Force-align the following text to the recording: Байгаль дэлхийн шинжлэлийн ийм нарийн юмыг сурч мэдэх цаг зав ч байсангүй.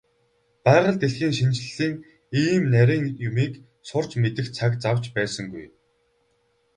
Байгаль 0.65 0.99
дэлхийн 1.01 1.33
шинжлэлийн 1.37 1.93
ийм 2.41 2.63
нарийн 2.73 3.05
юмыг 3.27 3.53
сурч 3.87 4.11
мэдэх 4.21 4.47
цаг 4.57 4.71
зав 4.83 4.97
ч 5.03 5.05
байсангүй. 5.15 5.65